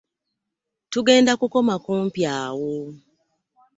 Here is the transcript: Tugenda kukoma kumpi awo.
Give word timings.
Tugenda 0.91 1.31
kukoma 1.39 1.75
kumpi 1.83 2.21
awo. 2.39 2.73